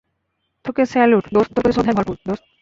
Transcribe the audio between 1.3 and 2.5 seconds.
দোস্ত- তোর প্রতি শ্রদ্ধায় ভরপুর, দোস্ত।